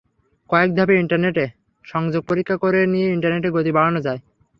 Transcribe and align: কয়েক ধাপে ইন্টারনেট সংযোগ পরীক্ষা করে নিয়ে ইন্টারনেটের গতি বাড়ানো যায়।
কয়েক 0.49 0.69
ধাপে 0.75 0.95
ইন্টারনেট 0.99 1.37
সংযোগ 1.85 2.21
পরীক্ষা 2.29 2.55
করে 2.57 2.79
নিয়ে 2.93 3.07
ইন্টারনেটের 3.09 3.55
গতি 3.55 3.71
বাড়ানো 3.71 3.99
যায়। 4.01 4.19